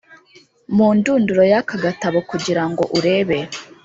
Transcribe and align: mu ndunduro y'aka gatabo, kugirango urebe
mu 0.75 0.87
ndunduro 0.97 1.41
y'aka 1.51 1.75
gatabo, 1.85 2.17
kugirango 2.29 2.83
urebe 2.97 3.37